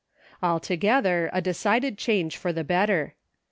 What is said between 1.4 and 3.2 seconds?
decided change for the better.